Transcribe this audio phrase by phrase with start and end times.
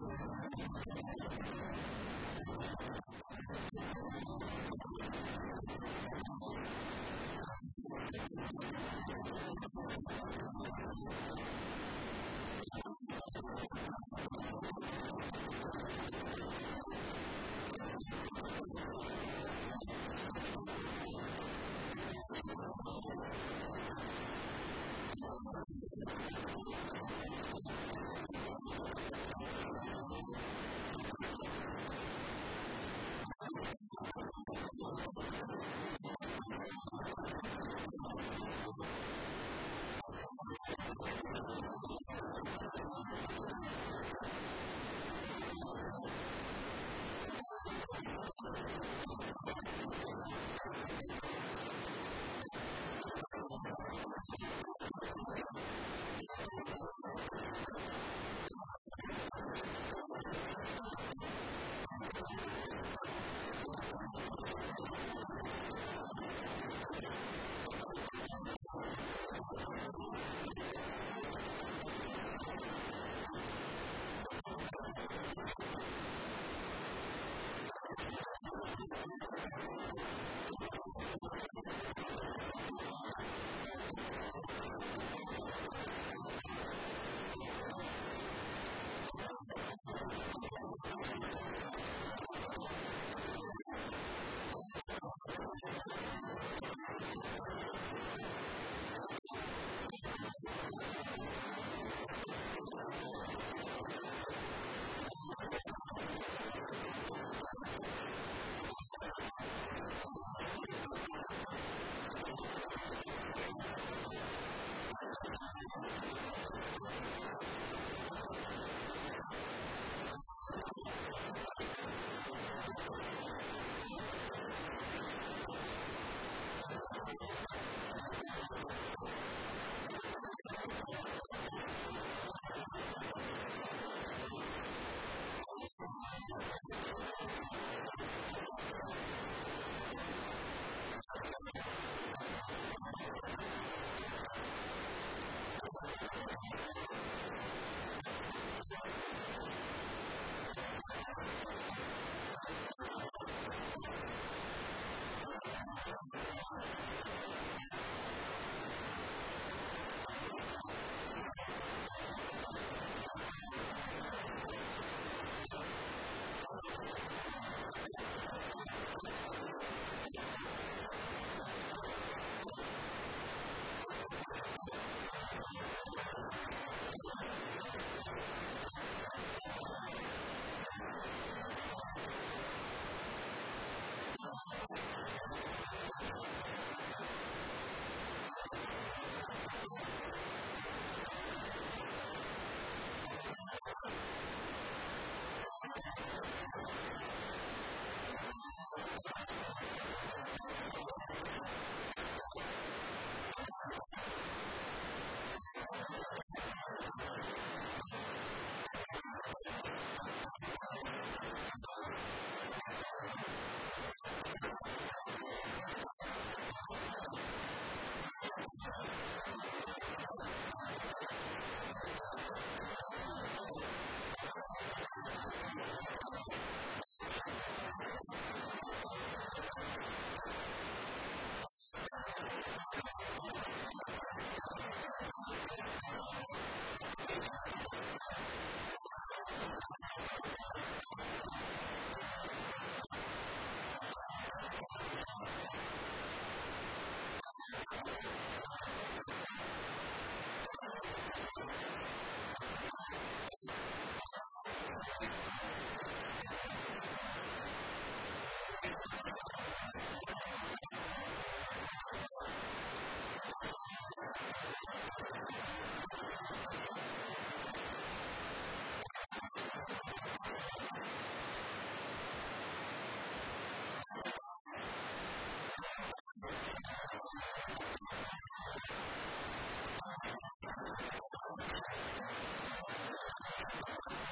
[0.00, 0.30] you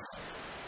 [0.00, 0.59] あ。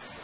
[0.00, 0.22] You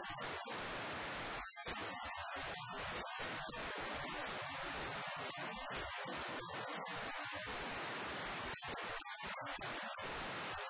[0.00, 0.64] よろしくお願いしま
[10.58, 10.69] す。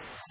[0.00, 0.30] よし!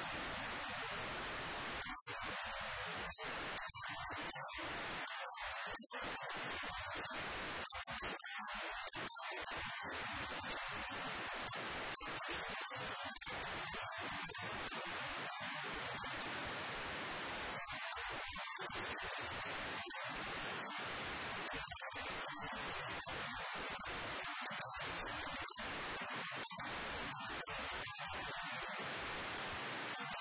[4.61, 4.91] you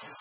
[0.02, 0.20] Thank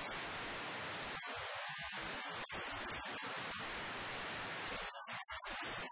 [4.86, 4.93] す。
[5.64, 5.88] ただい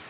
[0.00, 0.06] you